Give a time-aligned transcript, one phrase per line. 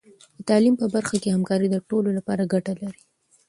[0.37, 3.01] د تعلیم په برخه کې همکاري د ټولو لپاره ګټه لري.